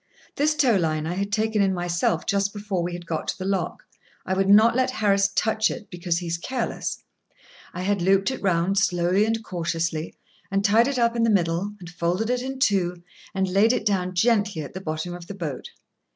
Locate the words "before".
2.53-2.81